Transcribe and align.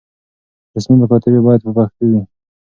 رسمي 0.75 0.95
مکاتبې 1.01 1.39
بايد 1.45 1.61
په 1.65 1.71
پښتو 1.77 2.03
وي. 2.11 2.21